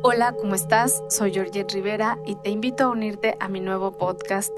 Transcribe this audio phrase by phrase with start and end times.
[0.00, 1.02] Hola, ¿cómo estás?
[1.08, 4.52] Soy Georgette Rivera y te invito a unirte a mi nuevo podcast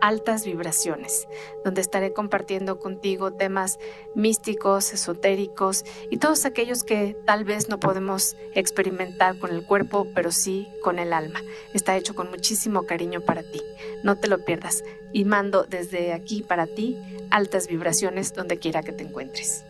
[0.00, 1.28] Altas Vibraciones,
[1.66, 3.78] donde estaré compartiendo contigo temas
[4.14, 10.32] místicos, esotéricos y todos aquellos que tal vez no podemos experimentar con el cuerpo, pero
[10.32, 11.42] sí con el alma.
[11.74, 13.60] Está hecho con muchísimo cariño para ti.
[14.02, 14.82] No te lo pierdas
[15.12, 16.98] y mando desde aquí para ti
[17.30, 19.66] altas vibraciones donde quiera que te encuentres.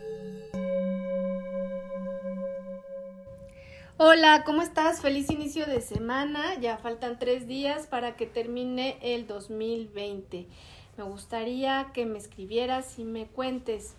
[3.98, 5.00] Hola, ¿cómo estás?
[5.00, 6.60] Feliz inicio de semana.
[6.60, 10.46] Ya faltan tres días para que termine el 2020.
[10.98, 13.94] Me gustaría que me escribieras y me cuentes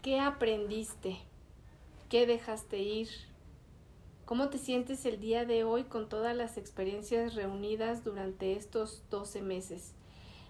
[0.00, 1.18] qué aprendiste,
[2.08, 3.10] qué dejaste ir,
[4.24, 9.42] cómo te sientes el día de hoy con todas las experiencias reunidas durante estos 12
[9.42, 9.92] meses.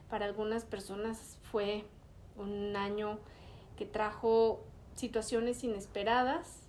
[0.08, 1.82] Para algunas personas fue
[2.36, 3.18] un año
[3.76, 4.60] que trajo
[4.94, 6.67] situaciones inesperadas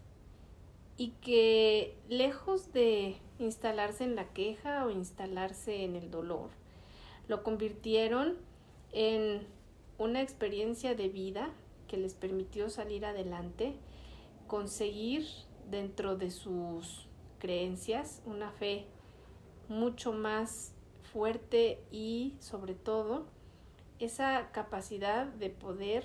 [1.00, 6.50] y que lejos de instalarse en la queja o instalarse en el dolor,
[7.30, 8.36] lo convirtieron
[8.92, 9.48] en
[9.98, 11.52] una experiencia de vida
[11.88, 13.76] que les permitió salir adelante,
[14.46, 15.26] conseguir
[15.70, 17.08] dentro de sus
[17.40, 18.86] creencias una fe
[19.70, 20.74] mucho más
[21.14, 23.26] fuerte y sobre todo
[24.00, 26.04] esa capacidad de poder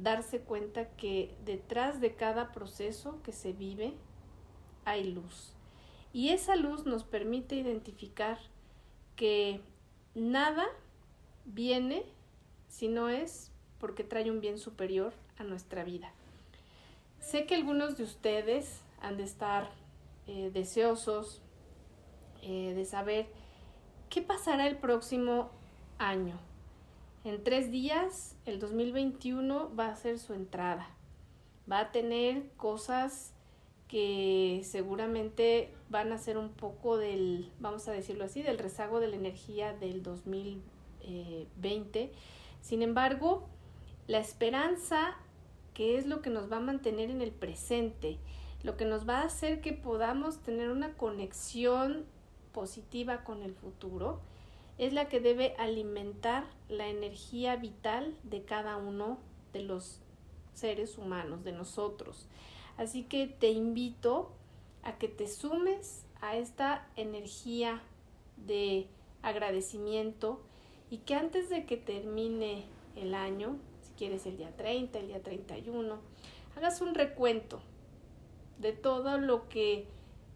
[0.00, 3.94] darse cuenta que detrás de cada proceso que se vive
[4.84, 5.54] hay luz.
[6.12, 8.38] Y esa luz nos permite identificar
[9.14, 9.60] que
[10.14, 10.66] nada
[11.44, 12.04] viene
[12.68, 16.12] si no es porque trae un bien superior a nuestra vida.
[17.20, 19.70] Sé que algunos de ustedes han de estar
[20.26, 21.42] eh, deseosos
[22.42, 23.26] eh, de saber
[24.08, 25.50] qué pasará el próximo
[25.98, 26.38] año,
[27.24, 30.88] en tres días, el 2021 va a ser su entrada.
[31.70, 33.32] Va a tener cosas
[33.88, 39.08] que seguramente van a ser un poco del, vamos a decirlo así, del rezago de
[39.08, 42.12] la energía del 2020.
[42.62, 43.46] Sin embargo,
[44.06, 45.16] la esperanza,
[45.74, 48.18] que es lo que nos va a mantener en el presente,
[48.62, 52.04] lo que nos va a hacer que podamos tener una conexión
[52.52, 54.20] positiva con el futuro,
[54.80, 59.18] es la que debe alimentar la energía vital de cada uno
[59.52, 60.00] de los
[60.54, 62.26] seres humanos, de nosotros.
[62.78, 64.32] Así que te invito
[64.82, 67.82] a que te sumes a esta energía
[68.38, 68.86] de
[69.20, 70.40] agradecimiento
[70.90, 72.64] y que antes de que termine
[72.96, 75.98] el año, si quieres el día 30, el día 31,
[76.56, 77.60] hagas un recuento
[78.58, 79.86] de todo lo que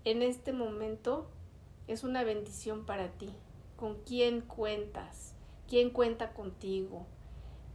[0.04, 1.30] en este momento
[1.88, 3.30] es una bendición para ti,
[3.76, 5.34] con quién cuentas,
[5.68, 7.06] quién cuenta contigo,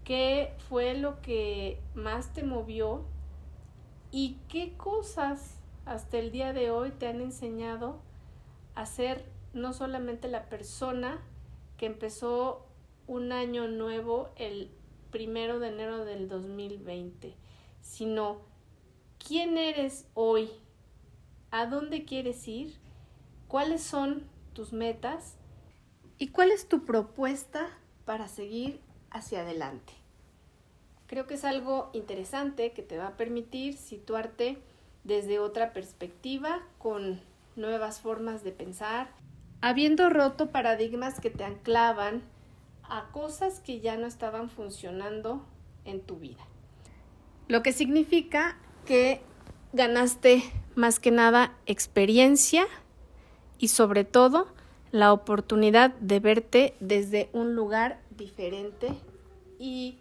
[0.04, 3.06] qué fue lo que más te movió
[4.12, 8.00] y qué cosas hasta el día de hoy te han enseñado
[8.76, 11.20] a ser no solamente la persona
[11.78, 12.66] que empezó
[13.08, 14.72] un año nuevo el
[15.10, 17.36] primero de enero del 2020,
[17.82, 18.42] sino
[19.18, 20.52] quién eres hoy,
[21.50, 22.78] a dónde quieres ir,
[23.48, 25.39] cuáles son tus metas
[26.22, 27.70] ¿Y cuál es tu propuesta
[28.04, 29.94] para seguir hacia adelante?
[31.08, 34.58] Creo que es algo interesante que te va a permitir situarte
[35.06, 37.22] desde otra perspectiva, con
[37.56, 39.10] nuevas formas de pensar,
[39.62, 42.22] habiendo roto paradigmas que te anclaban
[42.84, 45.46] a cosas que ya no estaban funcionando
[45.86, 46.46] en tu vida.
[47.48, 49.22] Lo que significa que
[49.72, 50.44] ganaste
[50.76, 52.68] más que nada experiencia
[53.58, 54.48] y sobre todo
[54.92, 58.90] la oportunidad de verte desde un lugar diferente
[59.60, 59.98] y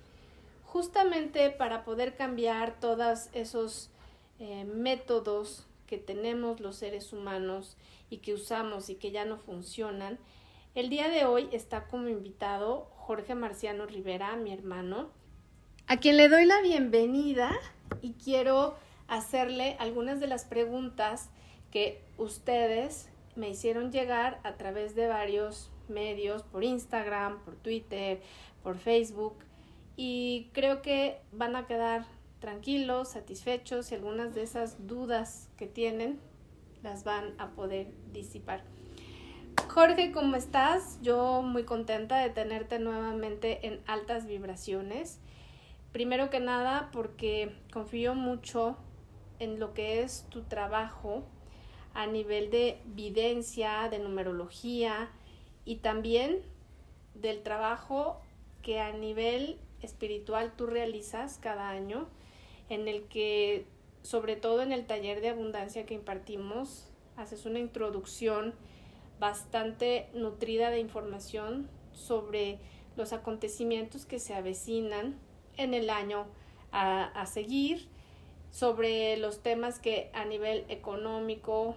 [0.65, 3.91] justamente para poder cambiar todos esos
[4.39, 7.77] eh, métodos que tenemos los seres humanos
[8.11, 10.19] y que usamos y que ya no funcionan,
[10.75, 15.11] el día de hoy está como invitado Jorge Marciano Rivera, mi hermano,
[15.87, 17.51] a quien le doy la bienvenida
[18.03, 18.77] y quiero
[19.09, 21.31] hacerle algunas de las preguntas
[21.71, 28.21] que ustedes me hicieron llegar a través de varios medios, por Instagram, por Twitter,
[28.63, 29.37] por Facebook,
[29.97, 32.05] y creo que van a quedar
[32.41, 36.21] tranquilos, satisfechos y algunas de esas dudas que tienen
[36.83, 38.63] las van a poder disipar.
[39.69, 40.99] Jorge, ¿cómo estás?
[41.03, 45.21] Yo muy contenta de tenerte nuevamente en altas vibraciones.
[45.93, 48.77] Primero que nada porque confío mucho
[49.39, 51.25] en lo que es tu trabajo
[51.95, 55.11] a nivel de videncia, de numerología
[55.65, 56.43] y también
[57.15, 58.21] del trabajo
[58.63, 62.09] que a nivel espiritual tú realizas cada año,
[62.69, 63.67] en el que,
[64.03, 68.55] sobre todo en el taller de abundancia que impartimos haces una introducción
[69.19, 72.59] bastante nutrida de información sobre
[72.97, 75.19] los acontecimientos que se avecinan
[75.57, 76.27] en el año
[76.71, 77.89] a, a seguir,
[78.51, 81.77] sobre los temas que a nivel económico,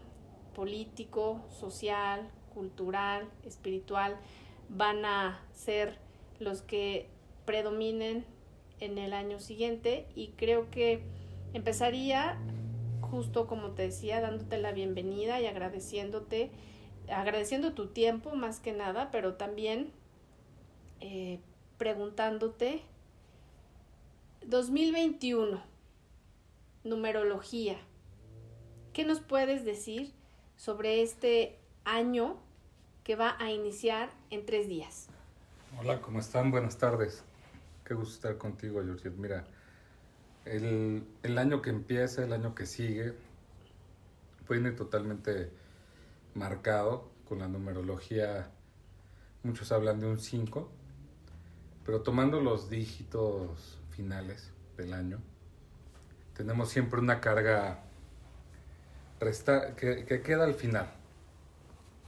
[0.55, 4.17] político, social, cultural, espiritual,
[4.69, 5.97] van a ser
[6.39, 7.07] los que
[7.45, 8.25] predominen
[8.79, 10.07] en el año siguiente.
[10.15, 11.03] Y creo que
[11.53, 12.37] empezaría
[13.11, 16.49] justo como te decía dándote la bienvenida y agradeciéndote
[17.09, 19.91] agradeciendo tu tiempo más que nada pero también
[21.01, 21.39] eh,
[21.77, 22.83] preguntándote
[24.45, 25.70] 2021
[26.83, 27.77] numerología
[28.93, 30.13] ¿qué nos puedes decir
[30.57, 32.37] sobre este año
[33.03, 35.07] que va a iniciar en tres días.
[35.79, 36.51] Hola, ¿cómo están?
[36.51, 37.23] Buenas tardes.
[37.85, 39.17] Qué gusto estar contigo, Georgette.
[39.17, 39.45] Mira,
[40.45, 43.13] el, el, año que empieza, el año que sigue,
[44.49, 45.49] viene totalmente
[46.35, 48.51] marcado con la numerología.
[49.43, 50.69] Muchos hablan de un 5,
[51.85, 55.19] pero tomando los dígitos finales del año,
[56.35, 57.79] tenemos siempre una carga
[59.19, 60.87] que, que queda al final,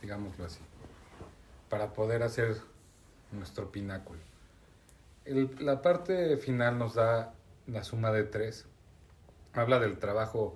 [0.01, 0.59] digámoslo así
[1.73, 2.61] para poder hacer
[3.31, 4.19] nuestro pináculo.
[5.25, 7.33] la parte final nos da
[7.65, 8.67] la suma de tres.
[9.53, 10.55] Habla del trabajo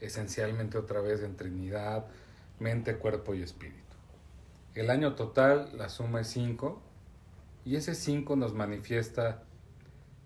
[0.00, 2.06] esencialmente otra vez en Trinidad,
[2.60, 3.82] mente, cuerpo y espíritu.
[4.76, 6.80] El año total, la suma es cinco,
[7.64, 9.42] y ese cinco nos manifiesta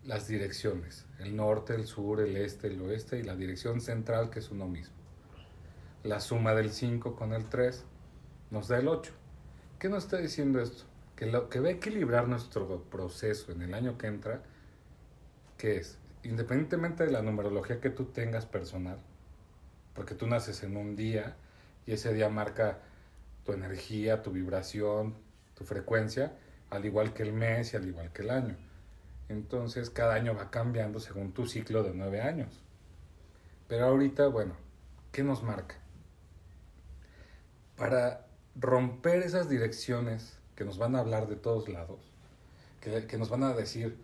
[0.08, 4.38] las direcciones, el norte, el sur, el este, el oeste y la dirección central que
[4.38, 4.94] es uno mismo.
[6.02, 7.84] La suma del 5 con el 3
[8.50, 9.12] nos da el 8.
[9.78, 10.84] ¿Qué nos está diciendo esto?
[11.14, 14.42] Que lo que va a equilibrar nuestro proceso en el año que entra,
[15.58, 18.96] que es, independientemente de la numerología que tú tengas personal,
[19.94, 21.36] porque tú naces en un día
[21.84, 22.78] y ese día marca
[23.44, 25.16] tu energía, tu vibración,
[25.54, 26.32] tu frecuencia,
[26.70, 28.67] al igual que el mes y al igual que el año.
[29.28, 32.62] Entonces cada año va cambiando según tu ciclo de nueve años.
[33.68, 34.54] Pero ahorita, bueno,
[35.12, 35.76] ¿qué nos marca?
[37.76, 38.26] Para
[38.56, 42.00] romper esas direcciones que nos van a hablar de todos lados,
[42.80, 43.96] que, nos van a decir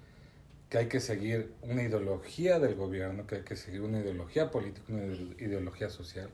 [0.68, 4.84] que hay que seguir una ideología del gobierno, que hay que seguir una ideología política,
[4.88, 6.28] una ideología social,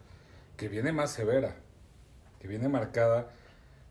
[0.56, 1.54] que viene más severa,
[2.40, 3.30] que viene marcada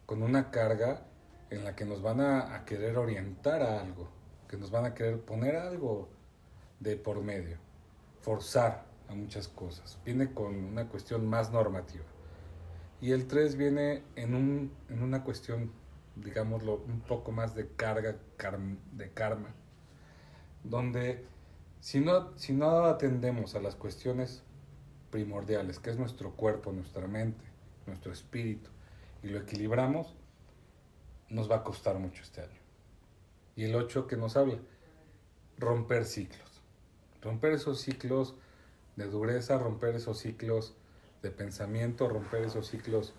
[0.06, 1.02] con una carga
[1.50, 4.19] en la que nos van a querer orientar a algo,
[4.50, 6.10] que nos van a querer poner algo
[6.80, 7.58] de por medio,
[8.22, 10.00] forzar a muchas cosas.
[10.04, 12.04] Viene con una cuestión más normativa.
[13.00, 15.72] Y el 3 viene en, un, en una cuestión,
[16.16, 18.18] digámoslo, un poco más de carga
[18.92, 19.54] de karma,
[20.64, 21.26] donde
[21.80, 24.44] si no, si no atendemos a las cuestiones
[25.12, 27.46] primordiales, que es nuestro cuerpo, nuestra mente,
[27.86, 28.70] nuestro espíritu,
[29.24, 30.16] y lo equilibramos,
[31.30, 32.60] nos va a costar mucho este año.
[33.60, 34.58] Y el 8 que nos habla,
[35.58, 36.62] romper ciclos.
[37.22, 38.36] Romper esos ciclos
[38.96, 40.76] de dureza, romper esos ciclos
[41.22, 43.14] de pensamiento, romper esos ciclos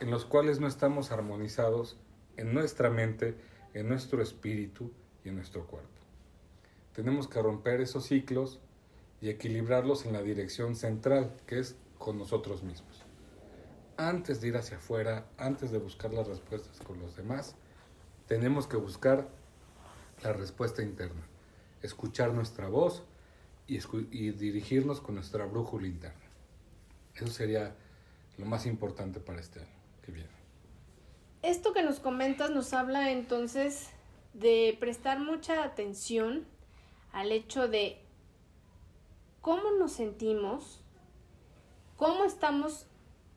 [0.00, 1.98] en los cuales no estamos armonizados
[2.38, 3.36] en nuestra mente,
[3.74, 4.90] en nuestro espíritu
[5.22, 6.00] y en nuestro cuerpo.
[6.94, 8.60] Tenemos que romper esos ciclos
[9.20, 13.04] y equilibrarlos en la dirección central, que es con nosotros mismos.
[13.98, 17.54] Antes de ir hacia afuera, antes de buscar las respuestas con los demás,
[18.28, 19.36] tenemos que buscar
[20.22, 21.22] la respuesta interna,
[21.82, 23.02] escuchar nuestra voz
[23.66, 23.78] y,
[24.30, 26.24] dirigirnos con nuestra brújula interna.
[27.14, 27.74] Eso sería
[28.38, 29.68] lo más importante para este año
[30.04, 30.30] que viene.
[31.42, 33.90] Esto que nos comentas nos habla entonces
[34.32, 36.46] de prestar mucha atención
[37.12, 37.98] al hecho de
[39.40, 40.80] cómo nos sentimos,
[41.96, 42.86] cómo estamos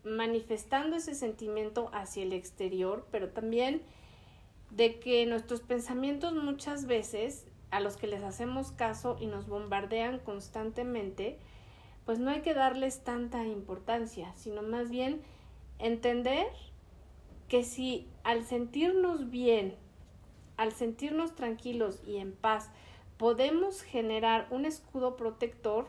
[0.04, 3.82] manifestando ese sentimiento hacia el exterior, pero también
[4.72, 10.20] de que nuestros pensamientos muchas veces a los que les hacemos caso y nos bombardean
[10.20, 11.38] constantemente,
[12.06, 15.22] pues no hay que darles tanta importancia, sino más bien
[15.80, 16.48] entender
[17.48, 19.76] que si al sentirnos bien,
[20.58, 22.70] al sentirnos tranquilos y en paz,
[23.18, 25.88] podemos generar un escudo protector,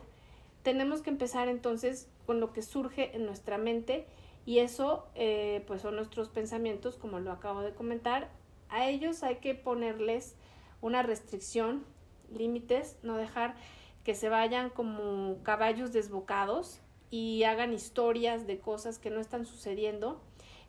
[0.61, 4.05] tenemos que empezar entonces con lo que surge en nuestra mente
[4.45, 8.29] y eso eh, pues son nuestros pensamientos como lo acabo de comentar
[8.73, 10.35] a ellos hay que ponerles
[10.81, 11.85] una restricción
[12.31, 13.55] límites no dejar
[14.03, 16.79] que se vayan como caballos desbocados
[17.11, 20.19] y hagan historias de cosas que no están sucediendo,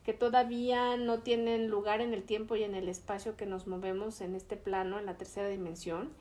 [0.05, 4.21] que todavía no tienen lugar en el tiempo y en el espacio que nos movemos
[4.21, 6.13] en este plano, en la tercera dimensión,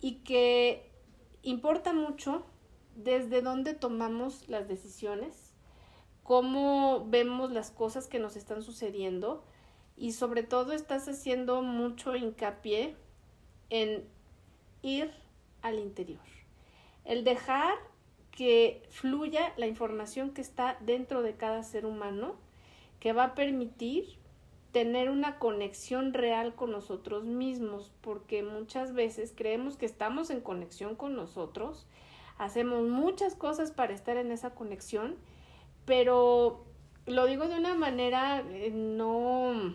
[0.00, 0.88] y que
[1.42, 2.46] importa mucho
[2.94, 5.52] desde dónde tomamos las decisiones,
[6.22, 9.42] cómo vemos las cosas que nos están sucediendo
[9.98, 12.96] y sobre todo estás haciendo mucho hincapié
[13.70, 14.04] en
[14.82, 15.10] ir
[15.62, 16.20] al interior.
[17.04, 17.74] El dejar
[18.30, 22.36] que fluya la información que está dentro de cada ser humano,
[23.00, 24.16] que va a permitir
[24.72, 30.94] tener una conexión real con nosotros mismos, porque muchas veces creemos que estamos en conexión
[30.94, 31.86] con nosotros,
[32.36, 35.16] hacemos muchas cosas para estar en esa conexión,
[35.84, 36.64] pero
[37.06, 39.74] lo digo de una manera eh, no,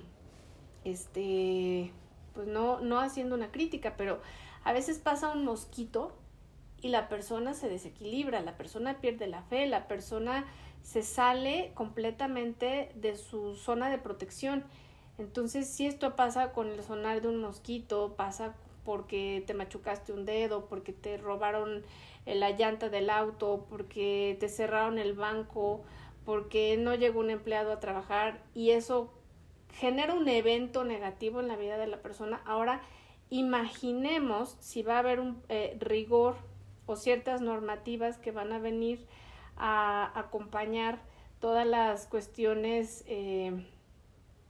[0.84, 1.92] este,
[2.34, 4.22] pues no, no haciendo una crítica, pero
[4.64, 6.14] a veces pasa un mosquito
[6.82, 10.46] y la persona se desequilibra, la persona pierde la fe, la persona
[10.82, 14.64] se sale completamente de su zona de protección.
[15.18, 20.26] Entonces, si esto pasa con el sonar de un mosquito, pasa porque te machucaste un
[20.26, 21.84] dedo, porque te robaron
[22.26, 25.82] la llanta del auto, porque te cerraron el banco,
[26.26, 29.14] porque no llegó un empleado a trabajar y eso
[29.74, 32.42] genera un evento negativo en la vida de la persona.
[32.46, 32.82] Ahora,
[33.30, 36.36] imaginemos si va a haber un eh, rigor
[36.86, 39.06] o ciertas normativas que van a venir
[39.58, 41.00] a acompañar
[41.40, 43.66] todas las cuestiones eh,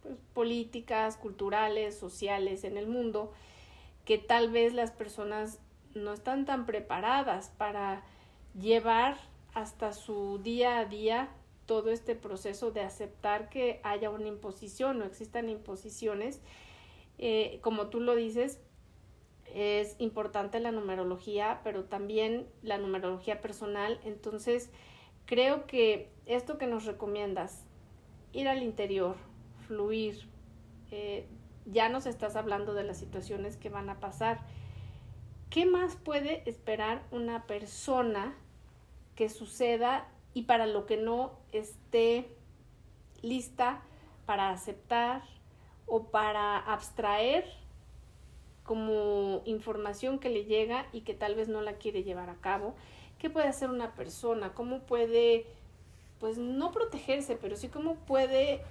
[0.02, 3.32] pues, políticas, culturales, sociales en el mundo,
[4.06, 5.60] que tal vez las personas
[5.94, 8.04] no están tan preparadas para
[8.60, 9.18] llevar
[9.54, 11.30] hasta su día a día
[11.66, 16.42] todo este proceso de aceptar que haya una imposición o existan imposiciones.
[17.18, 18.60] Eh, como tú lo dices,
[19.54, 24.00] es importante la numerología, pero también la numerología personal.
[24.04, 24.70] Entonces,
[25.26, 27.64] creo que esto que nos recomiendas,
[28.34, 29.16] ir al interior,
[29.68, 30.28] fluir,
[30.92, 31.26] eh,
[31.66, 34.42] ya nos estás hablando de las situaciones que van a pasar.
[35.50, 38.36] ¿Qué más puede esperar una persona
[39.16, 42.36] que suceda y para lo que no esté
[43.22, 43.82] lista
[44.26, 45.24] para aceptar
[45.86, 47.46] o para abstraer
[48.64, 52.76] como información que le llega y que tal vez no la quiere llevar a cabo.
[53.18, 54.54] ¿Qué puede hacer una persona?
[54.54, 55.46] ¿Cómo puede,
[56.20, 58.62] pues no protegerse, pero sí cómo puede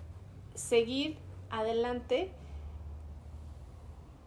[0.54, 1.19] seguir
[1.50, 2.33] adelante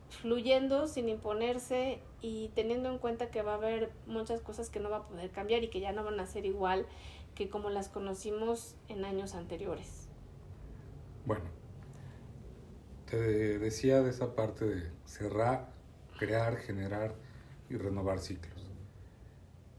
[0.10, 4.90] fluyendo sin imponerse y teniendo en cuenta que va a haber muchas cosas que no
[4.90, 6.88] va a poder cambiar y que ya no van a ser igual
[7.36, 10.08] que como las conocimos en años anteriores.
[11.26, 11.44] Bueno,
[13.10, 15.70] te decía de esa parte de cerrar,
[16.18, 17.16] crear, generar
[17.70, 18.66] y renovar ciclos.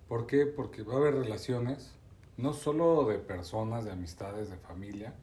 [0.08, 0.46] ¿Por qué?
[0.46, 1.94] Porque va a haber relaciones,
[2.36, 5.14] no solo de personas, de amistades, de familia,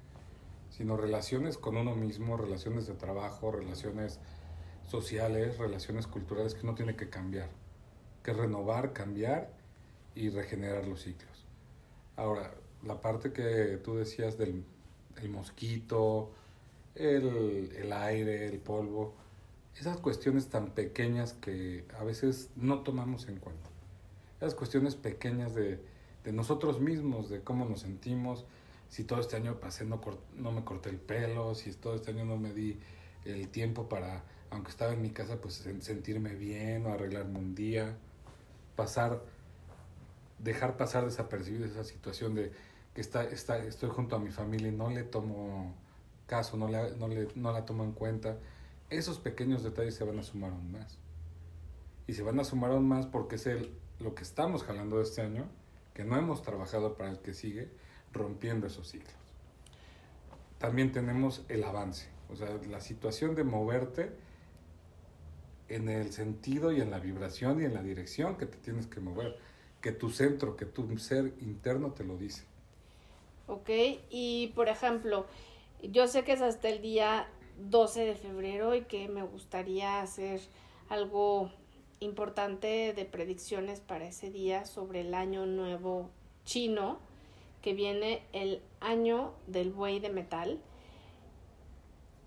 [0.69, 4.19] sino relaciones con uno mismo, relaciones de trabajo, relaciones
[4.83, 7.49] sociales, relaciones culturales que uno tiene que cambiar,
[8.23, 9.53] que renovar, cambiar
[10.15, 11.32] y regenerar los ciclos.
[12.15, 12.53] Ahora,
[12.85, 14.63] la parte que tú decías del
[15.29, 16.31] mosquito,
[16.95, 19.13] el, aire, el polvo,
[19.75, 23.69] esas cuestiones tan pequeñas que a veces no tomamos en cuenta.
[24.39, 25.79] Esas cuestiones pequeñas de,
[26.31, 28.45] nosotros mismos, de cómo nos sentimos,
[28.89, 29.99] si todo este año pasé no,
[30.35, 32.77] no me corté el pelo, si todo este año no me di
[33.25, 37.97] el tiempo para, aunque estaba en mi casa, pues sentirme bien o arreglarme un día,
[38.75, 39.21] pasar,
[40.43, 42.51] dejar pasar desapercibida esa situación de
[42.93, 45.75] que está, está, estoy junto a mi familia y no le tomo
[46.27, 48.37] caso, no, no, le, no la toma en cuenta,
[48.89, 50.99] esos pequeños detalles se van a sumar aún más.
[52.05, 55.21] Y se van a sumar aún más porque es el, lo que estamos jalando este
[55.21, 55.47] año,
[55.93, 57.69] que no hemos trabajado para el que sigue,
[58.11, 59.15] rompiendo esos ciclos.
[60.59, 64.11] También tenemos el avance, o sea, la situación de moverte
[65.69, 68.99] en el sentido y en la vibración y en la dirección que te tienes que
[68.99, 69.37] mover,
[69.83, 72.45] que tu centro, que tu ser interno te lo dice.
[73.47, 73.69] Ok,
[74.09, 75.25] y por ejemplo,
[75.83, 77.27] yo sé que es hasta el día
[77.69, 80.39] 12 de febrero y que me gustaría hacer
[80.87, 81.51] algo
[81.99, 86.09] importante de predicciones para ese día sobre el año nuevo
[86.45, 86.99] chino,
[87.61, 90.61] que viene el año del buey de metal.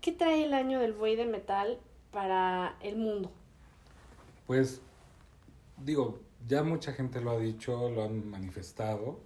[0.01, 1.79] ¿Qué trae el año del buey de metal
[2.11, 3.31] para el mundo?
[4.45, 4.79] Pues
[5.77, 9.19] digo, ya mucha gente lo ha dicho, lo han manifestado.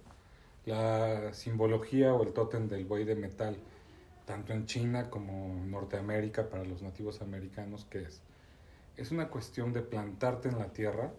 [0.66, 3.56] La simbología o el tótem del buey de metal
[4.24, 8.22] tanto en China como en Norteamérica para los nativos americanos, que es,
[8.96, 11.12] es una cuestión de plantarte en la tierra,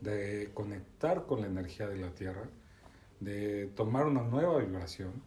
[0.00, 2.48] de conectar con la energía de la tierra,
[3.20, 5.22] de tomar una nueva vibración,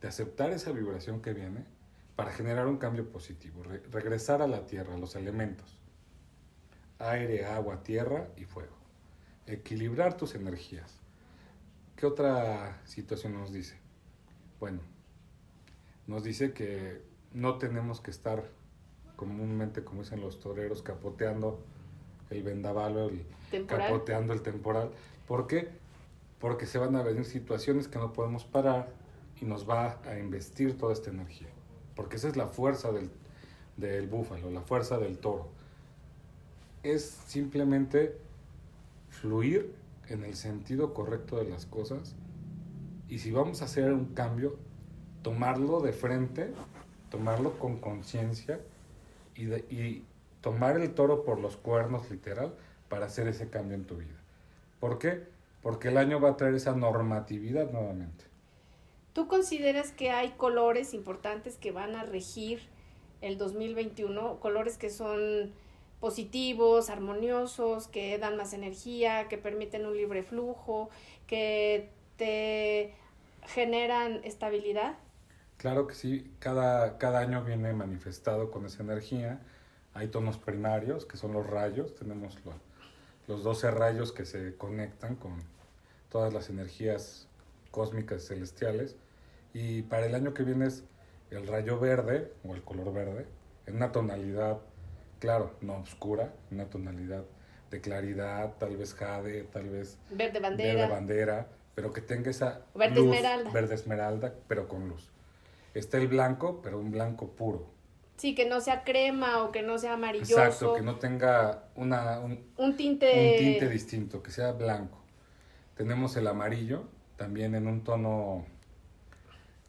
[0.00, 1.64] de aceptar esa vibración que viene
[2.16, 5.78] para generar un cambio positivo, regresar a la tierra, a los elementos,
[6.98, 8.74] aire, agua, tierra y fuego,
[9.46, 10.98] equilibrar tus energías.
[11.96, 13.76] ¿Qué otra situación nos dice?
[14.60, 14.80] Bueno,
[16.06, 17.00] nos dice que
[17.32, 18.50] no tenemos que estar
[19.16, 21.58] comúnmente, como dicen los toreros, capoteando
[22.30, 23.86] el vendaval o el Temporal.
[23.86, 24.90] capoteando el temporal.
[25.26, 25.68] ¿Por qué?
[26.38, 28.88] Porque se van a venir situaciones que no podemos parar
[29.40, 31.48] y nos va a investir toda esta energía.
[31.94, 33.10] Porque esa es la fuerza del,
[33.76, 35.48] del búfalo, la fuerza del toro.
[36.82, 38.18] Es simplemente
[39.26, 39.74] fluir
[40.08, 42.14] en el sentido correcto de las cosas
[43.08, 44.56] y si vamos a hacer un cambio,
[45.22, 46.52] tomarlo de frente,
[47.10, 48.60] tomarlo con conciencia
[49.34, 50.04] y,
[50.40, 52.54] tomar el toro por los cuernos literal
[52.88, 54.14] para hacer ese cambio en tu vida.
[54.78, 55.24] ¿Por qué?
[55.60, 58.24] Porque el año va a traer esa normatividad nuevamente.
[59.12, 62.60] ¿Tú consideras que hay colores importantes que van a regir
[63.22, 64.38] el 2021?
[64.38, 65.50] Colores que son
[66.00, 70.90] positivos, armoniosos, que dan más energía, que permiten un libre flujo,
[71.26, 72.94] que te
[73.46, 74.96] generan estabilidad.
[75.56, 79.40] Claro que sí, cada, cada año viene manifestado con esa energía.
[79.94, 81.94] Hay tonos primarios, que son los rayos.
[81.94, 82.60] Tenemos lo-
[83.26, 85.42] los 12 rayos que se conectan con
[86.10, 87.28] todas las energías
[87.70, 88.96] cósmicas celestiales.
[89.54, 90.84] Y para el año que viene es
[91.30, 93.26] el rayo verde, o el color verde,
[93.66, 94.58] en una tonalidad,
[95.26, 97.24] claro, no oscura, una tonalidad
[97.72, 100.74] de claridad, tal vez jade, tal vez Verde bandera.
[100.74, 103.50] verde bandera, pero que tenga esa Verde luz, esmeralda.
[103.50, 105.10] verde esmeralda, pero con luz.
[105.74, 107.66] Está el blanco, pero un blanco puro.
[108.18, 110.38] Sí, que no sea crema o que no sea amarilloso.
[110.44, 113.06] Exacto, que no tenga una, un, Un tinte.
[113.32, 114.98] un tinte distinto, que sea blanco.
[115.76, 116.84] Tenemos el amarillo,
[117.16, 118.46] también en un tono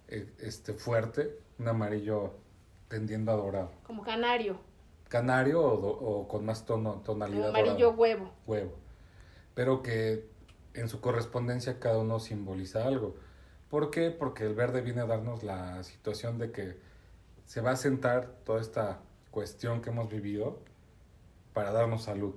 [0.08, 2.36] eh, este, fuerte, un amarillo
[2.90, 3.72] tendiendo a dorado.
[3.88, 4.67] Como canario.
[5.08, 7.96] Canario o, do- o con más tono, Como tonalidad amarillo dorada.
[7.98, 8.32] huevo.
[8.46, 8.76] huevo.
[9.56, 10.30] Pero que
[10.74, 13.16] en su correspondencia cada uno simboliza algo.
[13.70, 14.12] ¿Por qué?
[14.12, 16.78] Porque el verde viene a darnos la situación de que
[17.46, 19.00] se va a sentar toda esta
[19.32, 20.60] cuestión que hemos vivido
[21.54, 22.36] para darnos salud,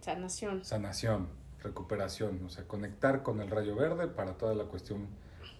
[0.00, 0.64] Sanación.
[0.64, 1.28] sanación,
[1.62, 5.06] recuperación, o sea, conectar con el rayo verde para toda la cuestión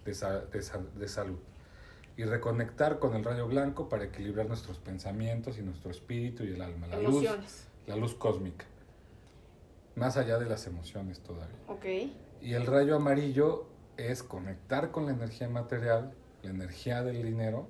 [0.03, 1.37] de, sa- de sa- de salud.
[2.17, 6.61] Y reconectar con el rayo blanco para equilibrar nuestros pensamientos y nuestro espíritu y el
[6.61, 7.67] alma, la luz, Emociones.
[7.87, 8.65] la luz cósmica,
[9.95, 11.57] más allá de las emociones todavía.
[11.67, 11.85] Ok.
[12.41, 13.65] Y el rayo amarillo
[13.97, 17.67] es conectar con la energía material, la energía del dinero,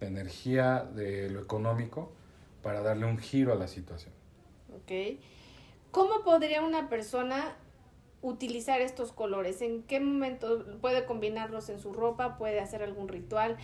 [0.00, 2.12] la energía de lo económico,
[2.62, 4.12] para darle un giro a la situación.
[4.74, 5.20] Ok.
[5.92, 7.54] ¿Cómo podría una persona
[8.22, 9.62] utilizar estos colores?
[9.62, 12.38] ¿En qué momento puede combinarlos en su ropa?
[12.38, 13.56] ¿Puede hacer algún ritual?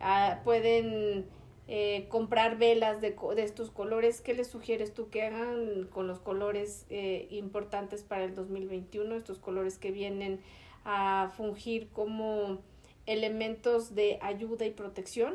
[0.00, 1.26] Ah, ¿Pueden
[1.66, 4.20] eh, comprar velas de, de estos colores?
[4.20, 9.14] ¿Qué les sugieres tú que hagan con los colores eh, importantes para el 2021?
[9.14, 10.40] Estos colores que vienen
[10.84, 12.58] a fungir como
[13.06, 15.34] elementos de ayuda y protección.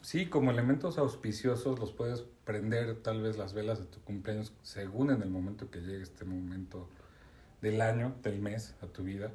[0.00, 5.10] Sí, como elementos auspiciosos los puedes prender tal vez las velas de tu cumpleaños según
[5.10, 6.88] en el momento que llegue este momento
[7.64, 9.32] del año, del mes a tu vida.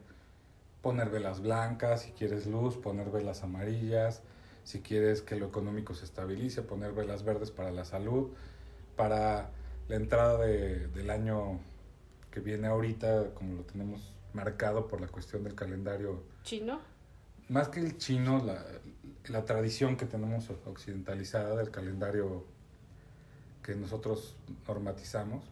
[0.81, 4.21] Poner velas blancas, si quieres luz, poner velas amarillas,
[4.63, 8.29] si quieres que lo económico se estabilice, poner velas verdes para la salud,
[8.95, 9.49] para
[9.89, 11.59] la entrada de- del año
[12.31, 16.79] que viene ahorita, como lo tenemos marcado por la cuestión del calendario Chino.
[17.49, 18.63] más que el chino, la,
[19.27, 22.45] la tradición que tenemos occidentalizada del calendario
[23.63, 24.35] que nosotros
[24.67, 25.43] normatizamos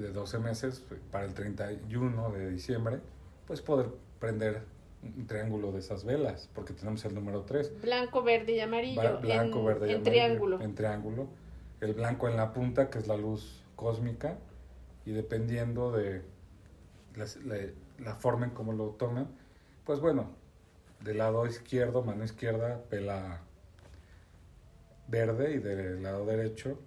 [0.00, 3.00] de 12 meses para el 31 de diciembre,
[3.46, 4.62] pues poder prender
[5.02, 7.80] un triángulo de esas velas, porque tenemos el número 3.
[7.82, 9.18] Blanco, verde y amarillo.
[9.20, 10.60] blanco, en, verde y en amarillo, triángulo.
[10.60, 11.28] En triángulo.
[11.80, 14.38] El blanco en la punta, que es la luz cósmica,
[15.04, 16.22] y dependiendo de
[17.16, 17.26] la,
[17.98, 19.26] la forma en cómo lo tomen,
[19.84, 20.30] pues bueno,
[21.00, 23.40] del lado izquierdo, mano izquierda, vela
[25.08, 26.78] verde y del lado derecho,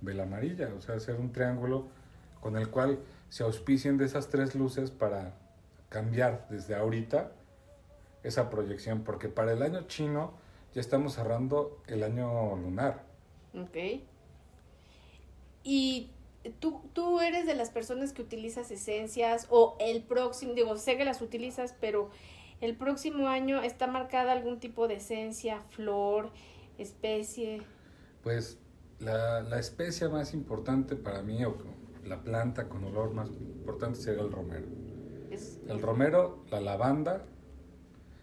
[0.00, 0.72] vela amarilla.
[0.76, 1.88] O sea, hacer un triángulo
[2.44, 2.98] con el cual
[3.30, 5.32] se auspicien de esas tres luces para
[5.88, 7.32] cambiar desde ahorita
[8.22, 10.34] esa proyección, porque para el año chino
[10.74, 13.06] ya estamos cerrando el año lunar.
[13.58, 14.02] Ok.
[15.62, 16.10] Y
[16.60, 21.06] tú, tú eres de las personas que utilizas esencias o el próximo, digo, sé que
[21.06, 22.10] las utilizas, pero
[22.60, 26.30] el próximo año está marcada algún tipo de esencia, flor,
[26.76, 27.62] especie.
[28.22, 28.58] Pues
[28.98, 31.56] la, la especia más importante para mí, o
[32.04, 34.66] la planta con olor más importante, sería el romero.
[35.30, 37.22] Es- El romero, la lavanda,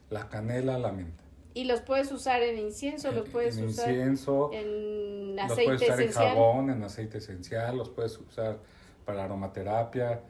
[0.09, 1.23] la canela, la menta.
[1.53, 5.65] y los puedes usar en incienso, los En- puedes en usar incienso, en los aceite
[5.65, 6.27] puedes usar esencial.
[6.27, 8.59] en jabón, en aceite esencial, los puedes usar
[9.05, 10.21] para aromaterapia,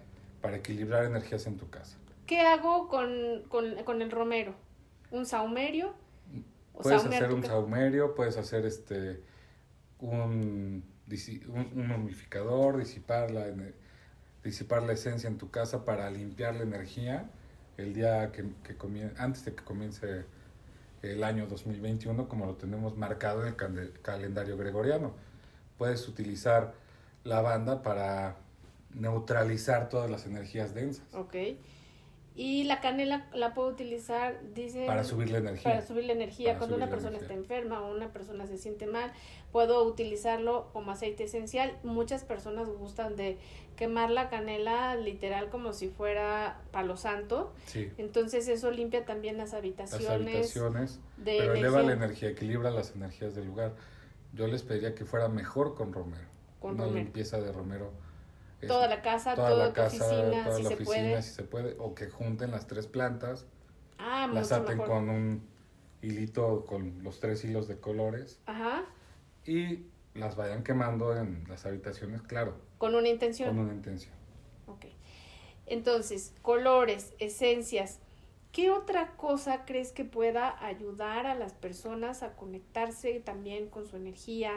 [0.42, 1.98] para equilibrar energías en tu casa.
[2.26, 4.56] ¿Qué hago con, con, con el romero?
[5.12, 5.94] un saumerio.
[6.82, 9.22] puedes hacer un saumerio, puedes hacer este
[10.00, 10.84] un,
[11.48, 13.46] un, humidificador, disipar la,
[14.44, 17.30] disipar la esencia en tu casa para limpiar la energía
[17.78, 18.76] el día que, que
[19.18, 20.26] antes de que comience
[21.02, 25.14] el año 2021 como lo tenemos marcado en el calendario gregoriano.
[25.78, 26.74] Puedes utilizar
[27.24, 28.38] la banda para
[28.94, 31.14] neutralizar todas las energías densas.
[31.14, 31.36] Ok.
[32.34, 34.86] Y la canela la puedo utilizar, dice...
[34.86, 35.64] Para subir la energía.
[35.64, 36.58] Para subir la energía.
[36.58, 39.12] Cuando una persona está enferma o una persona se siente mal,
[39.52, 41.78] puedo utilizarlo como aceite esencial.
[41.84, 43.38] Muchas personas gustan de
[43.76, 47.52] quemar la canela literal como si fuera palo santo.
[47.66, 47.92] Sí.
[47.98, 50.08] Entonces eso limpia también las habitaciones.
[50.08, 51.00] Las habitaciones.
[51.24, 53.74] pero eleva la energía, equilibra las energías del lugar.
[54.34, 56.30] Yo les pediría que fuera mejor con romero.
[56.62, 57.92] Con una limpieza de romero
[58.68, 61.22] toda la casa, toda, la casa, oficina, toda si la se oficina, puede.
[61.22, 63.46] si se puede, o que junten las tres plantas,
[63.98, 65.48] ah, las aten con un
[66.02, 68.84] hilito con los tres hilos de colores, Ajá.
[69.46, 72.56] y las vayan quemando en las habitaciones, claro.
[72.78, 73.50] Con una intención.
[73.50, 74.14] Con una intención.
[74.68, 74.86] Ok.
[75.66, 78.00] Entonces, colores, esencias.
[78.52, 83.96] ¿Qué otra cosa crees que pueda ayudar a las personas a conectarse también con su
[83.96, 84.52] energía?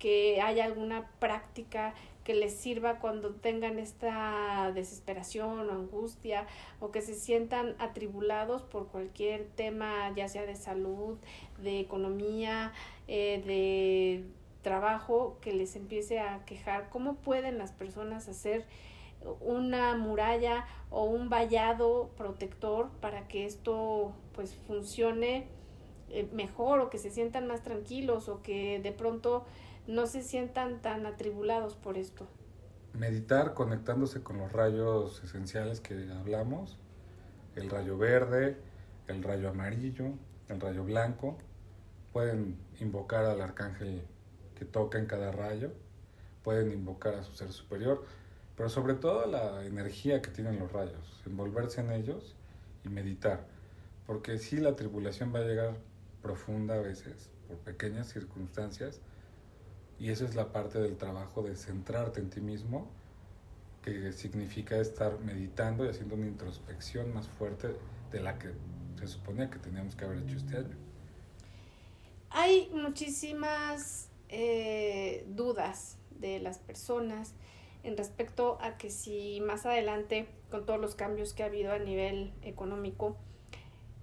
[0.00, 1.94] Que haya alguna práctica
[2.28, 6.46] que les sirva cuando tengan esta desesperación o angustia
[6.78, 11.16] o que se sientan atribulados por cualquier tema, ya sea de salud,
[11.62, 12.74] de economía,
[13.06, 14.24] eh, de
[14.60, 16.90] trabajo, que les empiece a quejar.
[16.90, 18.66] ¿Cómo pueden las personas hacer
[19.40, 25.46] una muralla o un vallado protector para que esto pues funcione
[26.10, 29.46] eh, mejor o que se sientan más tranquilos o que de pronto
[29.88, 32.28] no se sientan tan atribulados por esto.
[32.92, 36.78] Meditar conectándose con los rayos esenciales que hablamos,
[37.56, 38.58] el rayo verde,
[39.08, 40.12] el rayo amarillo,
[40.48, 41.38] el rayo blanco.
[42.12, 44.02] Pueden invocar al arcángel
[44.54, 45.72] que toca en cada rayo,
[46.42, 48.04] pueden invocar a su ser superior,
[48.56, 52.36] pero sobre todo la energía que tienen los rayos, envolverse en ellos
[52.84, 53.46] y meditar,
[54.06, 55.76] porque si la tribulación va a llegar
[56.20, 59.00] profunda a veces, por pequeñas circunstancias,
[59.98, 62.88] y esa es la parte del trabajo de centrarte en ti mismo,
[63.82, 67.74] que significa estar meditando y haciendo una introspección más fuerte
[68.12, 68.52] de la que
[68.98, 70.76] se suponía que teníamos que haber hecho este año.
[72.30, 77.34] Hay muchísimas eh, dudas de las personas
[77.82, 81.78] en respecto a que si más adelante, con todos los cambios que ha habido a
[81.78, 83.16] nivel económico,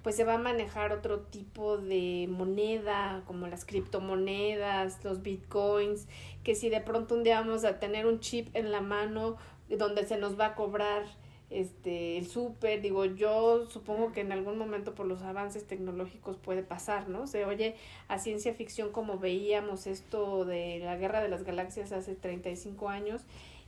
[0.06, 6.08] pues se va a manejar otro tipo de moneda, como las criptomonedas, los bitcoins,
[6.44, 9.38] que si de pronto un día vamos a tener un chip en la mano
[9.68, 11.06] donde se nos va a cobrar
[11.50, 16.62] este el súper, digo, yo supongo que en algún momento por los avances tecnológicos puede
[16.62, 17.26] pasar, ¿no?
[17.26, 17.76] Se oye
[18.08, 23.24] a ciencia ficción como veíamos esto de la guerra de las galaxias hace 35 años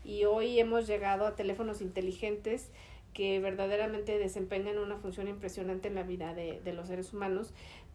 [0.05, 2.69] y hoy hemos llegado a teléfonos inteligentes
[3.17, 7.51] que verdaderamente desempeñan una función impresionante en la vida de, de los seres humanos.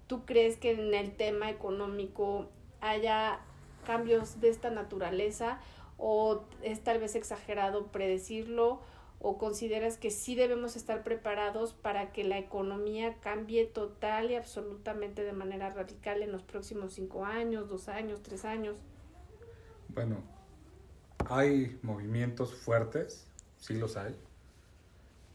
[0.08, 2.48] ¿Tú crees que en el tema económico
[2.80, 3.38] haya
[3.86, 5.60] cambios de esta naturaleza
[5.96, 8.80] o es tal vez exagerado predecirlo
[9.20, 15.22] o consideras que sí debemos estar preparados para que la economía cambie total y absolutamente
[15.22, 18.76] de manera radical en los próximos cinco años, dos años, tres años?
[19.86, 20.16] Bueno,
[21.30, 24.16] hay movimientos fuertes, sí los hay,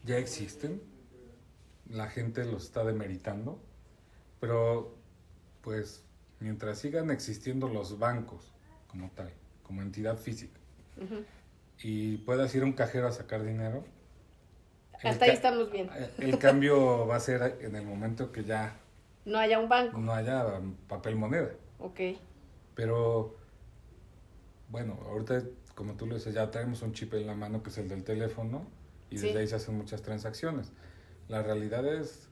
[0.04, 0.82] ya existen,
[1.88, 3.60] la gente los está demeritando,
[4.40, 4.94] pero
[5.62, 6.04] pues
[6.40, 8.52] mientras sigan existiendo los bancos
[8.86, 9.32] como tal,
[9.62, 10.58] como entidad física,
[11.80, 13.84] y puedas ir a un cajero a sacar dinero,
[15.02, 15.88] hasta ahí estamos bien.
[16.18, 18.76] El cambio va a ser en el momento que ya
[19.24, 19.98] no haya un banco.
[19.98, 21.50] No haya papel moneda.
[21.78, 22.00] Ok.
[22.74, 23.36] Pero,
[24.70, 25.42] bueno, ahorita,
[25.74, 28.04] como tú lo dices, ya tenemos un chip en la mano que es el del
[28.04, 28.66] teléfono
[29.10, 30.72] y desde ahí se hacen muchas transacciones.
[31.28, 32.28] La realidad es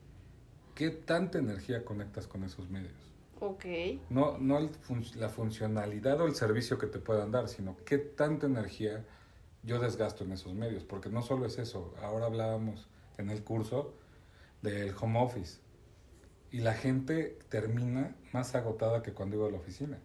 [0.75, 2.95] qué tanta energía conectas con esos medios.
[3.41, 3.65] Ok.
[4.09, 4.71] No, no
[5.17, 9.05] la funcionalidad o el servicio que te puedan dar, sino qué tanta energía
[9.63, 10.85] yo desgasto en esos medios.
[10.85, 13.95] Porque no solo es eso, ahora hablábamos en el curso
[14.63, 15.61] del home office
[16.51, 19.99] y la gente termina más agotada que cuando iba a la oficina.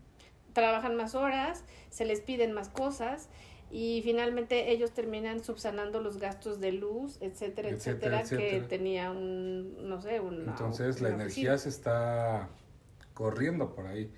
[0.54, 3.30] Trabajan más horas, se les piden más cosas
[3.72, 10.02] y finalmente ellos terminan subsanando los gastos de luz, etcétera, etcétera, que tenía un, no
[10.02, 10.50] sé, un...
[10.50, 12.50] Entonces la energía se está
[13.14, 14.12] corriendo por ahí,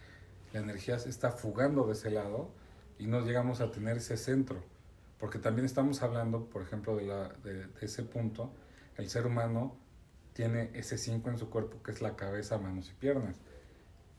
[0.54, 2.50] la energía se está fugando de ese lado
[2.98, 4.63] y no llegamos a tener ese centro,
[5.20, 8.52] porque también estamos hablando, por ejemplo, de, la, de, ese punto,
[8.98, 9.76] el ser humano
[10.34, 13.36] tiene ese 5 en su cuerpo que es la cabeza, manos y piernas.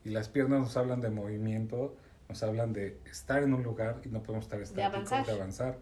[0.04, 1.96] Y las piernas nos hablan de movimiento,
[2.28, 5.78] nos hablan de estar en un lugar y no podemos estar estáticos, de avanzar.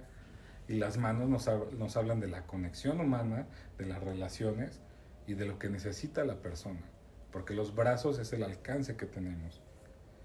[0.68, 3.46] Y las manos nos, nos hablan de la conexión humana,
[3.78, 4.81] de las relaciones
[5.26, 6.83] y de lo que necesita la persona.
[7.31, 9.62] Porque los brazos es el alcance que tenemos.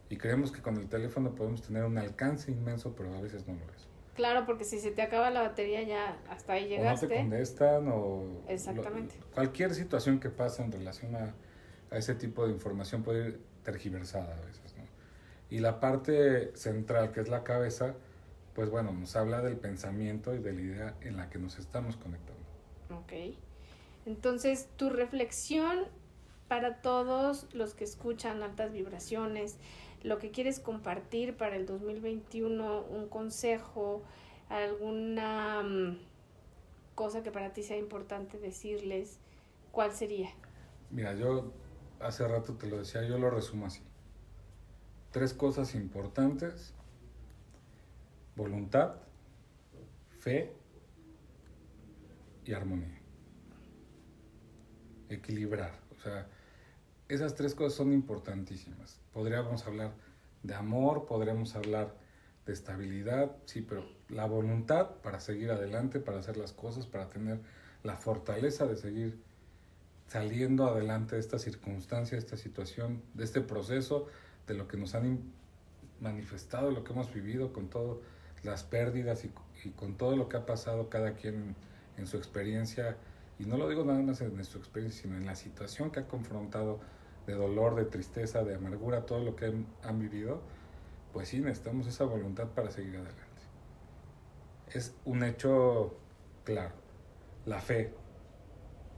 [0.10, 3.54] Y creemos que con el teléfono podemos tener un alcance inmenso, pero a veces no
[3.54, 3.88] lo es.
[4.18, 7.06] Claro, porque si se te acaba la batería ya hasta ahí llegaste.
[7.06, 8.42] O no te contestan o...
[8.48, 9.16] Exactamente.
[9.34, 11.36] cualquier situación que pase en relación a,
[11.92, 14.67] a, ese tipo de información puede ir tergiversada a veces.
[15.50, 17.96] Y la parte central, que es la cabeza,
[18.54, 21.96] pues bueno, nos habla del pensamiento y de la idea en la que nos estamos
[21.96, 22.42] conectando.
[22.90, 23.36] Ok.
[24.06, 25.86] Entonces, tu reflexión
[26.48, 29.58] para todos los que escuchan altas vibraciones,
[30.04, 34.02] lo que quieres compartir para el 2021, un consejo,
[34.50, 36.00] alguna mm,
[36.96, 39.20] cosa que para ti sea importante decirles,
[39.72, 40.30] ¿cuál sería?
[40.90, 41.52] Mira, yo
[42.00, 43.82] hace rato te lo decía, yo lo resumo así.
[45.18, 46.76] Tres cosas importantes.
[48.36, 48.98] Voluntad,
[50.20, 50.54] fe
[52.46, 53.02] y armonía.
[55.10, 55.72] Equilibrar.
[55.98, 56.28] O sea,
[57.10, 59.00] esas tres cosas son importantísimas.
[59.12, 59.94] Podríamos hablar
[60.44, 61.96] de amor, podríamos hablar
[62.46, 67.40] de estabilidad, sí, pero la voluntad para seguir adelante, para hacer las cosas, para tener
[67.82, 69.20] la fortaleza de seguir
[70.06, 74.06] saliendo adelante de esta circunstancia, de esta situación, de este proceso,
[74.48, 75.20] de lo que nos han
[76.00, 77.98] manifestado, lo que hemos vivido con todas
[78.44, 81.56] las pérdidas y, con todo lo que ha pasado cada quien
[81.98, 82.98] en su experiencia,
[83.40, 86.08] y no lo digo nada más en su experiencia, sino en la situación que ha
[86.08, 86.80] confrontado
[87.28, 90.42] de dolor, de tristeza, de amargura, todo lo que han, vivido,
[91.12, 93.24] pues sí, necesitamos esa voluntad para seguir adelante.
[94.72, 95.98] Es un hecho
[96.46, 96.74] claro,
[97.46, 97.94] la fe.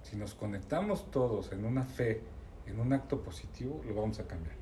[0.03, 2.21] Si nos conectamos todos en una fe,
[2.67, 4.58] en un acto positivo, lo vamos a cambiar.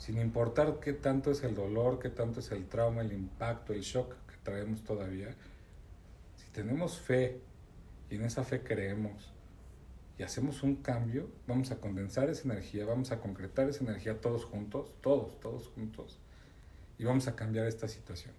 [0.00, 3.82] Sin importar qué tanto es el dolor, qué tanto es el trauma, el impacto, el
[3.82, 5.34] shock que traemos todavía,
[6.36, 7.42] si tenemos fe
[8.08, 9.30] y en esa fe creemos,
[10.16, 14.46] y hacemos un cambio, vamos a condensar esa energía, vamos a concretar esa energía todos
[14.46, 16.18] juntos, todos, todos juntos,
[16.96, 18.32] y vamos a cambiar esta situación.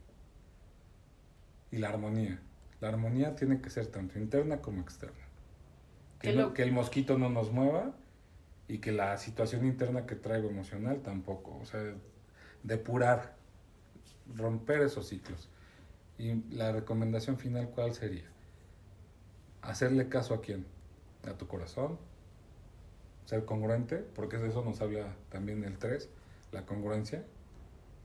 [1.69, 2.41] Y la armonía.
[2.79, 5.27] La armonía tiene que ser tanto interna como externa.
[6.19, 7.93] Que, que el mosquito no nos mueva
[8.67, 11.57] y que la situación interna que traigo emocional tampoco.
[11.61, 11.81] O sea,
[12.63, 13.35] depurar,
[14.35, 15.49] romper esos ciclos.
[16.17, 18.29] Y la recomendación final, ¿cuál sería?
[19.61, 20.65] Hacerle caso a quién?
[21.27, 21.97] a tu corazón,
[23.25, 26.09] ser congruente, porque de eso nos habla también el 3,
[26.51, 27.23] la congruencia,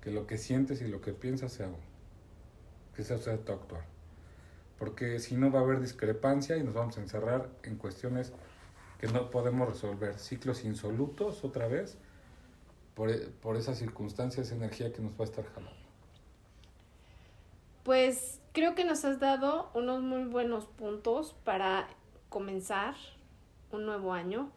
[0.01, 1.79] que lo que sientes y lo que piensas sea uno,
[2.95, 3.85] que sea tu actuar.
[4.79, 8.33] Porque si no va a haber discrepancia y nos vamos a encerrar en cuestiones
[8.99, 11.99] que no podemos resolver, ciclos insolutos otra vez,
[12.95, 15.77] por, por esas circunstancias, energía que nos va a estar jalando.
[17.83, 21.89] Pues creo que nos has dado unos muy buenos puntos para
[22.29, 22.95] comenzar
[23.71, 24.51] un nuevo año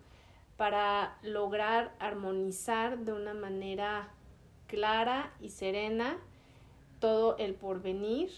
[0.59, 4.09] para lograr armonizar de una manera
[4.67, 6.17] clara y serena
[6.99, 8.29] todo el porvenir,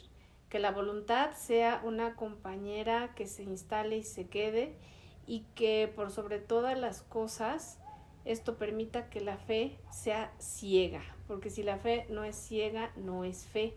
[0.47, 4.75] que la voluntad sea una compañera que se instale y se quede
[5.31, 7.79] y que por sobre todas las cosas
[8.25, 13.23] esto permita que la fe sea ciega, porque si la fe no es ciega, no
[13.23, 13.73] es fe.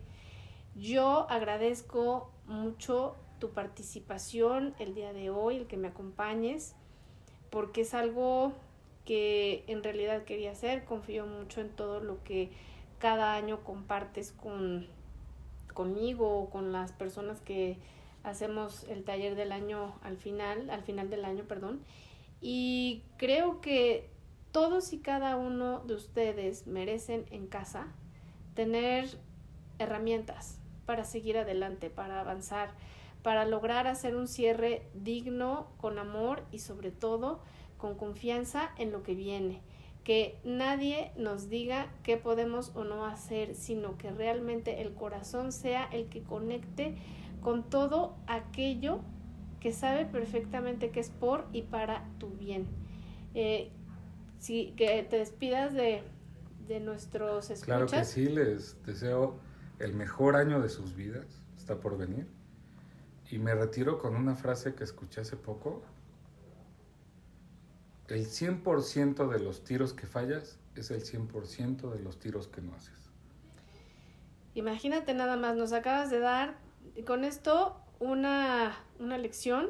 [0.75, 6.75] Yo agradezco mucho tu participación el día de hoy, el que me acompañes,
[7.51, 8.51] porque es algo
[9.05, 10.83] que en realidad quería hacer.
[10.83, 12.51] Confío mucho en todo lo que
[12.99, 14.87] cada año compartes con
[15.73, 17.77] conmigo o con las personas que
[18.25, 21.81] hacemos el taller del año al final, al final del año, perdón.
[22.41, 24.09] Y creo que
[24.51, 27.87] todos y cada uno de ustedes merecen en casa
[28.53, 29.07] tener
[29.79, 32.71] herramientas para seguir adelante, para avanzar,
[33.21, 37.41] para lograr hacer un cierre digno, con amor y sobre todo
[37.77, 39.61] con confianza en lo que viene.
[40.03, 45.89] Que nadie nos diga qué podemos o no hacer, sino que realmente el corazón sea
[45.91, 46.95] el que conecte
[47.45, 49.01] con todo aquello
[49.59, 52.65] que sabe perfectamente que es por y para tu bien.
[53.35, 53.71] Eh,
[54.47, 56.01] que te despidas de,
[56.67, 57.63] de nuestros escuchas.
[57.63, 59.37] Claro que sí, les deseo
[59.77, 62.25] el mejor año de sus vidas, está por venir.
[63.29, 65.83] Y me retiro con una frase que escuché hace poco.
[68.07, 72.73] El 100% de los tiros que fallas es el 100% de los tiros que no
[72.73, 73.11] haces.
[74.55, 76.64] Imagínate nada más, nos acabas de dar
[77.03, 79.69] con esto una, una lección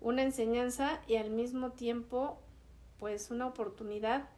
[0.00, 2.40] una enseñanza y al mismo tiempo
[2.98, 4.28] pues una oportunidad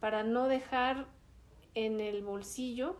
[0.00, 1.06] para no dejar
[1.74, 2.96] en el bolsillo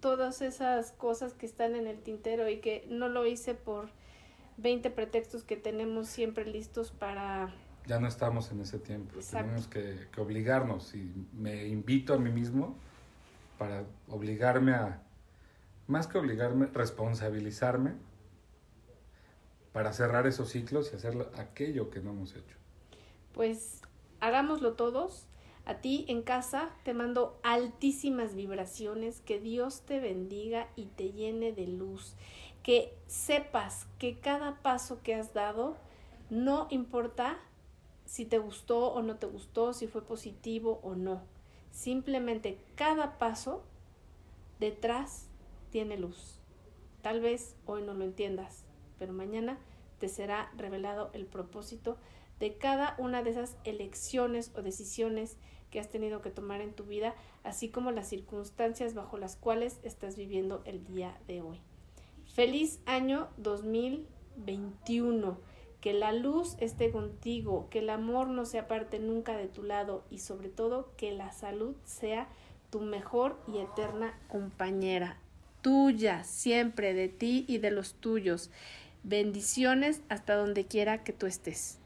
[0.00, 3.90] todas esas cosas que están en el tintero y que no lo hice por
[4.58, 7.52] 20 pretextos que tenemos siempre listos para...
[7.86, 10.94] Ya no estamos en ese tiempo, tenemos que, que obligarnos.
[10.94, 12.76] Y me invito a mí mismo
[13.58, 15.02] para obligarme a,
[15.86, 17.94] más que obligarme, responsabilizarme
[19.72, 22.56] para cerrar esos ciclos y hacer aquello que no hemos hecho.
[23.32, 23.82] Pues
[24.20, 25.26] hagámoslo todos.
[25.66, 31.52] A ti en casa te mando altísimas vibraciones, que Dios te bendiga y te llene
[31.52, 32.14] de luz,
[32.62, 35.76] que sepas que cada paso que has dado,
[36.28, 37.38] no importa
[38.04, 41.22] si te gustó o no te gustó, si fue positivo o no,
[41.70, 43.64] simplemente cada paso
[44.60, 45.28] detrás
[45.74, 46.38] tiene luz.
[47.02, 48.64] Tal vez hoy no lo entiendas,
[48.96, 49.58] pero mañana
[49.98, 51.98] te será revelado el propósito
[52.38, 55.36] de cada una de esas elecciones o decisiones
[55.72, 59.80] que has tenido que tomar en tu vida, así como las circunstancias bajo las cuales
[59.82, 61.60] estás viviendo el día de hoy.
[62.32, 65.38] Feliz año 2021.
[65.80, 70.04] Que la luz esté contigo, que el amor no se aparte nunca de tu lado
[70.08, 72.28] y sobre todo que la salud sea
[72.70, 75.20] tu mejor y eterna compañera,
[75.64, 78.50] tuya, siempre de ti y de los tuyos.
[79.02, 81.78] Bendiciones hasta donde quiera que tú estés.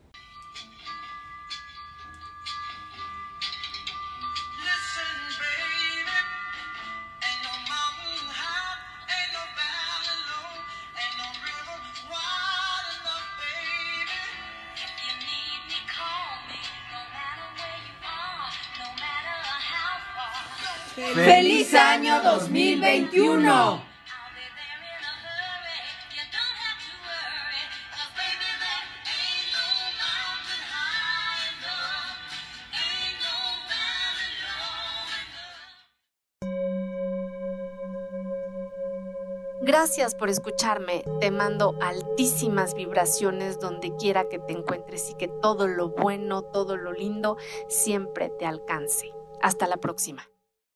[39.79, 41.05] Gracias por escucharme.
[41.21, 46.77] Te mando altísimas vibraciones donde quiera que te encuentres y que todo lo bueno, todo
[46.77, 47.37] lo lindo
[47.69, 49.12] siempre te alcance.
[49.41, 50.29] Hasta la próxima.